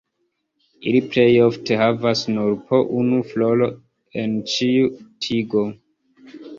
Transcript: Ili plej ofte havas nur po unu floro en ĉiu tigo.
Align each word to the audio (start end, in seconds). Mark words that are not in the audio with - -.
Ili 0.91 1.01
plej 1.11 1.25
ofte 1.49 1.77
havas 1.83 2.25
nur 2.35 2.57
po 2.71 2.81
unu 3.05 3.21
floro 3.35 3.71
en 4.25 4.37
ĉiu 4.57 4.93
tigo. 5.29 5.69